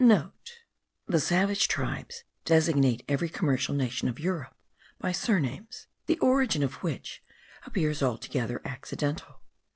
[0.01, 4.55] *(* The savage tribes designate every commercial nation of Europe
[4.97, 7.21] by surnames, the origin of which
[7.67, 9.35] appears altogether accidental.